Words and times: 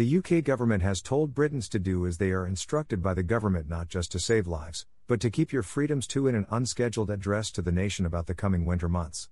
The 0.00 0.16
UK 0.16 0.42
government 0.42 0.82
has 0.82 1.02
told 1.02 1.34
Britons 1.34 1.68
to 1.68 1.78
do 1.78 2.06
as 2.06 2.16
they 2.16 2.30
are 2.30 2.46
instructed 2.46 3.02
by 3.02 3.12
the 3.12 3.22
government 3.22 3.68
not 3.68 3.88
just 3.88 4.10
to 4.12 4.18
save 4.18 4.46
lives, 4.46 4.86
but 5.06 5.20
to 5.20 5.28
keep 5.28 5.52
your 5.52 5.62
freedoms 5.62 6.06
too 6.06 6.26
in 6.26 6.34
an 6.34 6.46
unscheduled 6.50 7.10
address 7.10 7.50
to 7.50 7.60
the 7.60 7.70
nation 7.70 8.06
about 8.06 8.26
the 8.26 8.34
coming 8.34 8.64
winter 8.64 8.88
months. 8.88 9.28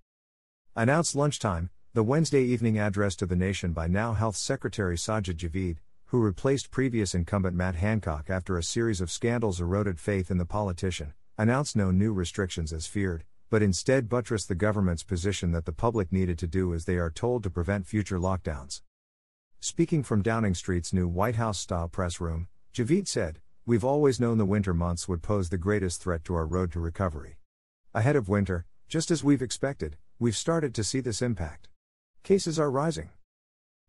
Announced 0.76 1.16
lunchtime, 1.16 1.70
the 1.94 2.02
Wednesday 2.02 2.42
evening 2.42 2.78
address 2.78 3.16
to 3.16 3.24
the 3.24 3.34
nation 3.34 3.72
by 3.72 3.86
now 3.86 4.12
Health 4.12 4.36
Secretary 4.36 4.98
Sajid 4.98 5.36
Javid, 5.36 5.78
who 6.08 6.20
replaced 6.20 6.70
previous 6.70 7.14
incumbent 7.14 7.56
Matt 7.56 7.76
Hancock 7.76 8.28
after 8.28 8.58
a 8.58 8.62
series 8.62 9.00
of 9.00 9.10
scandals 9.10 9.62
eroded 9.62 9.98
faith 9.98 10.30
in 10.30 10.36
the 10.36 10.44
politician, 10.44 11.14
announced 11.38 11.76
no 11.76 11.90
new 11.90 12.12
restrictions 12.12 12.74
as 12.74 12.86
feared, 12.86 13.24
but 13.48 13.62
instead 13.62 14.06
buttressed 14.06 14.48
the 14.48 14.54
government's 14.54 15.02
position 15.02 15.50
that 15.52 15.64
the 15.64 15.72
public 15.72 16.12
needed 16.12 16.38
to 16.38 16.46
do 16.46 16.74
as 16.74 16.84
they 16.84 16.98
are 16.98 17.08
told 17.08 17.42
to 17.42 17.48
prevent 17.48 17.86
future 17.86 18.18
lockdowns. 18.18 18.82
Speaking 19.60 20.04
from 20.04 20.22
Downing 20.22 20.54
Street's 20.54 20.92
new 20.92 21.08
White 21.08 21.34
House 21.34 21.58
style 21.58 21.88
press 21.88 22.20
room, 22.20 22.46
Javid 22.72 23.08
said, 23.08 23.40
We've 23.66 23.84
always 23.84 24.20
known 24.20 24.38
the 24.38 24.46
winter 24.46 24.72
months 24.72 25.08
would 25.08 25.20
pose 25.20 25.48
the 25.48 25.58
greatest 25.58 26.00
threat 26.00 26.22
to 26.24 26.36
our 26.36 26.46
road 26.46 26.70
to 26.72 26.80
recovery. 26.80 27.38
Ahead 27.92 28.14
of 28.14 28.28
winter, 28.28 28.66
just 28.88 29.10
as 29.10 29.24
we've 29.24 29.42
expected, 29.42 29.96
we've 30.20 30.36
started 30.36 30.76
to 30.76 30.84
see 30.84 31.00
this 31.00 31.20
impact. 31.20 31.68
Cases 32.22 32.56
are 32.56 32.70
rising. 32.70 33.10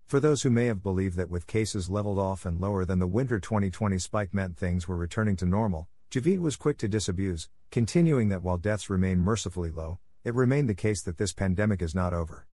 For 0.07 0.19
those 0.19 0.41
who 0.41 0.49
may 0.49 0.65
have 0.65 0.81
believed 0.81 1.15
that 1.17 1.29
with 1.29 1.45
cases 1.45 1.87
leveled 1.87 2.17
off 2.17 2.47
and 2.47 2.59
lower 2.59 2.83
than 2.83 2.97
the 2.97 3.05
winter 3.05 3.39
2020 3.39 3.99
spike 3.99 4.33
meant 4.33 4.57
things 4.57 4.87
were 4.87 4.97
returning 4.97 5.35
to 5.35 5.45
normal, 5.45 5.87
Javid 6.09 6.39
was 6.39 6.55
quick 6.55 6.79
to 6.79 6.87
disabuse, 6.87 7.47
continuing 7.69 8.29
that 8.29 8.41
while 8.41 8.57
deaths 8.57 8.89
remain 8.89 9.19
mercifully 9.19 9.69
low, 9.69 9.99
it 10.23 10.33
remained 10.33 10.67
the 10.67 10.73
case 10.73 11.03
that 11.03 11.19
this 11.19 11.31
pandemic 11.31 11.79
is 11.79 11.93
not 11.93 12.11
over. 12.11 12.47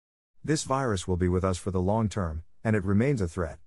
This 0.43 0.63
virus 0.63 1.07
will 1.07 1.15
be 1.15 1.27
with 1.29 1.43
us 1.43 1.59
for 1.59 1.69
the 1.69 1.79
long 1.79 2.09
term, 2.09 2.43
and 2.63 2.75
it 2.75 2.83
remains 2.83 3.21
a 3.21 3.27
threat. 3.27 3.59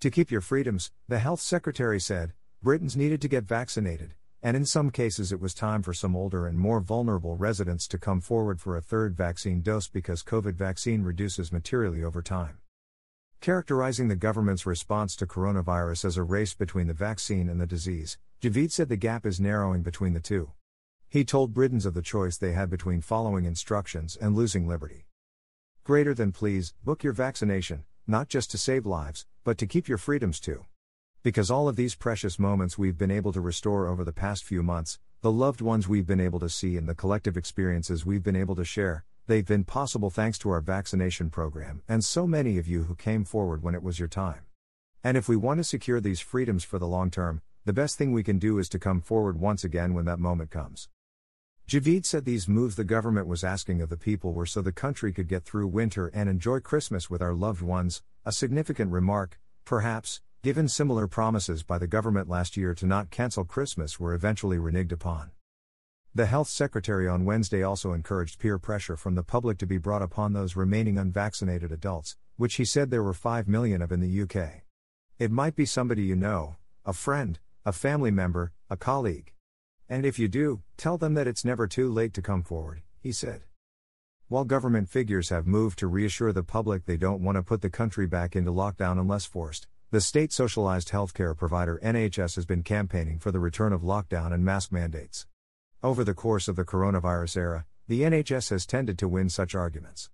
To 0.00 0.10
keep 0.10 0.30
your 0.30 0.40
freedoms, 0.40 0.90
the 1.08 1.18
health 1.18 1.40
secretary 1.40 2.00
said, 2.00 2.32
Britons 2.62 2.96
needed 2.96 3.20
to 3.22 3.28
get 3.28 3.44
vaccinated, 3.44 4.14
and 4.42 4.56
in 4.56 4.64
some 4.64 4.90
cases 4.90 5.32
it 5.32 5.40
was 5.40 5.54
time 5.54 5.82
for 5.82 5.94
some 5.94 6.16
older 6.16 6.46
and 6.46 6.58
more 6.58 6.80
vulnerable 6.80 7.36
residents 7.36 7.86
to 7.88 7.98
come 7.98 8.20
forward 8.20 8.60
for 8.60 8.76
a 8.76 8.80
third 8.80 9.16
vaccine 9.16 9.62
dose 9.62 9.88
because 9.88 10.22
COVID 10.22 10.54
vaccine 10.54 11.02
reduces 11.02 11.52
materially 11.52 12.02
over 12.02 12.22
time. 12.22 12.58
Characterizing 13.40 14.08
the 14.08 14.16
government's 14.16 14.66
response 14.66 15.16
to 15.16 15.26
coronavirus 15.26 16.04
as 16.04 16.16
a 16.16 16.22
race 16.22 16.54
between 16.54 16.86
the 16.86 16.94
vaccine 16.94 17.48
and 17.48 17.60
the 17.60 17.66
disease, 17.66 18.18
Javid 18.40 18.72
said 18.72 18.88
the 18.88 18.96
gap 18.96 19.24
is 19.26 19.40
narrowing 19.40 19.82
between 19.82 20.12
the 20.12 20.20
two. 20.20 20.52
He 21.08 21.24
told 21.24 21.52
Britons 21.52 21.84
of 21.84 21.94
the 21.94 22.02
choice 22.02 22.36
they 22.36 22.52
had 22.52 22.70
between 22.70 23.00
following 23.00 23.44
instructions 23.44 24.16
and 24.16 24.34
losing 24.34 24.66
liberty. 24.66 25.06
Greater 25.84 26.14
than 26.14 26.32
please, 26.32 26.74
book 26.84 27.04
your 27.04 27.12
vaccination, 27.12 27.84
not 28.06 28.28
just 28.28 28.50
to 28.50 28.58
save 28.58 28.84
lives, 28.84 29.26
but 29.44 29.58
to 29.58 29.66
keep 29.66 29.88
your 29.88 29.98
freedoms 29.98 30.40
too. 30.40 30.64
Because 31.22 31.50
all 31.50 31.68
of 31.68 31.76
these 31.76 31.94
precious 31.94 32.38
moments 32.38 32.76
we've 32.76 32.98
been 32.98 33.10
able 33.10 33.32
to 33.32 33.40
restore 33.40 33.86
over 33.86 34.04
the 34.04 34.12
past 34.12 34.44
few 34.44 34.62
months, 34.62 34.98
the 35.20 35.30
loved 35.30 35.60
ones 35.60 35.88
we've 35.88 36.06
been 36.06 36.20
able 36.20 36.40
to 36.40 36.48
see, 36.48 36.76
and 36.76 36.88
the 36.88 36.94
collective 36.94 37.36
experiences 37.36 38.04
we've 38.04 38.24
been 38.24 38.34
able 38.34 38.56
to 38.56 38.64
share, 38.64 39.04
they've 39.28 39.46
been 39.46 39.62
possible 39.62 40.10
thanks 40.10 40.36
to 40.38 40.50
our 40.50 40.60
vaccination 40.60 41.30
program 41.30 41.82
and 41.88 42.04
so 42.04 42.26
many 42.26 42.58
of 42.58 42.66
you 42.66 42.84
who 42.84 42.94
came 42.94 43.24
forward 43.24 43.62
when 43.62 43.74
it 43.74 43.82
was 43.82 43.98
your 43.98 44.08
time. 44.08 44.42
And 45.04 45.16
if 45.16 45.28
we 45.28 45.36
want 45.36 45.58
to 45.58 45.64
secure 45.64 46.00
these 46.00 46.20
freedoms 46.20 46.64
for 46.64 46.78
the 46.78 46.88
long 46.88 47.10
term, 47.10 47.42
the 47.64 47.72
best 47.72 47.96
thing 47.96 48.12
we 48.12 48.24
can 48.24 48.38
do 48.38 48.58
is 48.58 48.68
to 48.70 48.78
come 48.78 49.00
forward 49.00 49.38
once 49.38 49.62
again 49.62 49.94
when 49.94 50.04
that 50.06 50.18
moment 50.18 50.50
comes. 50.50 50.88
Javid 51.72 52.04
said 52.04 52.26
these 52.26 52.48
moves 52.48 52.76
the 52.76 52.84
government 52.84 53.26
was 53.26 53.42
asking 53.42 53.80
of 53.80 53.88
the 53.88 53.96
people 53.96 54.34
were 54.34 54.44
so 54.44 54.60
the 54.60 54.72
country 54.72 55.10
could 55.10 55.26
get 55.26 55.42
through 55.42 55.68
winter 55.68 56.08
and 56.08 56.28
enjoy 56.28 56.60
Christmas 56.60 57.08
with 57.08 57.22
our 57.22 57.32
loved 57.32 57.62
ones, 57.62 58.02
a 58.26 58.30
significant 58.30 58.92
remark, 58.92 59.40
perhaps, 59.64 60.20
given 60.42 60.68
similar 60.68 61.08
promises 61.08 61.62
by 61.62 61.78
the 61.78 61.86
government 61.86 62.28
last 62.28 62.58
year 62.58 62.74
to 62.74 62.84
not 62.84 63.10
cancel 63.10 63.46
Christmas 63.46 63.98
were 63.98 64.12
eventually 64.12 64.58
reneged 64.58 64.92
upon. 64.92 65.30
The 66.14 66.26
health 66.26 66.48
secretary 66.48 67.08
on 67.08 67.24
Wednesday 67.24 67.62
also 67.62 67.94
encouraged 67.94 68.38
peer 68.38 68.58
pressure 68.58 68.98
from 68.98 69.14
the 69.14 69.22
public 69.22 69.56
to 69.56 69.66
be 69.66 69.78
brought 69.78 70.02
upon 70.02 70.34
those 70.34 70.54
remaining 70.54 70.98
unvaccinated 70.98 71.72
adults, 71.72 72.18
which 72.36 72.56
he 72.56 72.66
said 72.66 72.90
there 72.90 73.02
were 73.02 73.14
5 73.14 73.48
million 73.48 73.80
of 73.80 73.90
in 73.90 74.00
the 74.00 74.20
UK. 74.20 74.60
It 75.18 75.30
might 75.30 75.56
be 75.56 75.64
somebody 75.64 76.02
you 76.02 76.16
know, 76.16 76.56
a 76.84 76.92
friend, 76.92 77.38
a 77.64 77.72
family 77.72 78.10
member, 78.10 78.52
a 78.68 78.76
colleague. 78.76 79.32
And 79.88 80.06
if 80.06 80.18
you 80.18 80.28
do, 80.28 80.62
tell 80.76 80.96
them 80.98 81.14
that 81.14 81.26
it's 81.26 81.44
never 81.44 81.66
too 81.66 81.90
late 81.90 82.14
to 82.14 82.22
come 82.22 82.42
forward, 82.42 82.82
he 83.00 83.12
said. 83.12 83.42
While 84.28 84.44
government 84.44 84.88
figures 84.88 85.28
have 85.28 85.46
moved 85.46 85.78
to 85.80 85.86
reassure 85.86 86.32
the 86.32 86.42
public 86.42 86.86
they 86.86 86.96
don't 86.96 87.22
want 87.22 87.36
to 87.36 87.42
put 87.42 87.60
the 87.60 87.68
country 87.68 88.06
back 88.06 88.34
into 88.34 88.50
lockdown 88.50 88.98
unless 88.98 89.26
forced, 89.26 89.66
the 89.90 90.00
state 90.00 90.32
socialized 90.32 90.88
healthcare 90.88 91.36
provider 91.36 91.78
NHS 91.84 92.36
has 92.36 92.46
been 92.46 92.62
campaigning 92.62 93.18
for 93.18 93.30
the 93.30 93.40
return 93.40 93.74
of 93.74 93.82
lockdown 93.82 94.32
and 94.32 94.42
mask 94.42 94.72
mandates. 94.72 95.26
Over 95.82 96.02
the 96.02 96.14
course 96.14 96.48
of 96.48 96.56
the 96.56 96.64
coronavirus 96.64 97.36
era, 97.36 97.66
the 97.88 98.00
NHS 98.00 98.48
has 98.48 98.64
tended 98.64 98.98
to 99.00 99.08
win 99.08 99.28
such 99.28 99.54
arguments. 99.54 100.08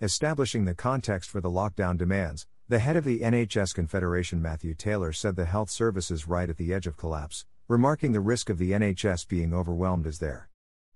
Establishing 0.00 0.64
the 0.64 0.74
context 0.74 1.28
for 1.28 1.42
the 1.42 1.50
lockdown 1.50 1.98
demands, 1.98 2.46
the 2.68 2.78
head 2.78 2.96
of 2.96 3.04
the 3.04 3.20
NHS 3.20 3.74
Confederation 3.74 4.40
Matthew 4.40 4.72
Taylor 4.72 5.12
said 5.12 5.36
the 5.36 5.44
health 5.44 5.68
service 5.68 6.10
is 6.10 6.26
right 6.26 6.48
at 6.48 6.56
the 6.56 6.72
edge 6.72 6.86
of 6.86 6.96
collapse, 6.96 7.44
remarking 7.66 8.12
the 8.12 8.20
risk 8.20 8.50
of 8.50 8.58
the 8.58 8.72
NHS 8.72 9.26
being 9.26 9.54
overwhelmed 9.54 10.06
is 10.06 10.18
there. 10.18 10.50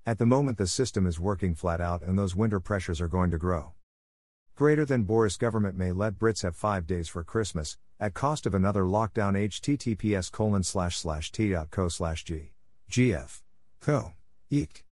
At 0.04 0.18
the 0.18 0.26
moment, 0.26 0.58
the 0.58 0.66
system 0.66 1.06
is 1.06 1.18
working 1.18 1.54
flat 1.54 1.80
out 1.80 2.02
and 2.02 2.18
those 2.18 2.36
winter 2.36 2.60
pressures 2.60 3.00
are 3.00 3.08
going 3.08 3.30
to 3.30 3.38
grow. 3.38 3.72
Greater 4.54 4.84
than 4.84 5.04
Boris 5.04 5.38
government 5.38 5.78
may 5.78 5.92
let 5.92 6.18
Brits 6.18 6.42
have 6.42 6.56
five 6.56 6.86
days 6.86 7.08
for 7.08 7.24
Christmas, 7.24 7.78
at 7.98 8.12
cost 8.12 8.44
of 8.44 8.54
another 8.54 8.82
lockdown 8.82 9.32
https 9.34 10.30
colon 10.30 10.62
slash 10.62 10.98
slash 10.98 11.32
t.co 11.32 11.88
slash 11.88 12.24
g. 12.24 12.52
gf. 12.90 13.40
co. 13.80 14.12
eek. 14.50 14.84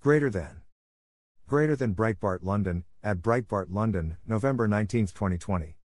Greater 0.00 0.30
than. 0.30 0.62
Greater 1.46 1.76
than 1.76 1.94
Breitbart 1.94 2.42
London, 2.42 2.84
at 3.04 3.18
Breitbart 3.18 3.66
London, 3.70 4.16
November 4.26 4.66
19, 4.66 5.06
2020. 5.06 5.76